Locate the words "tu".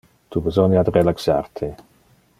0.35-0.41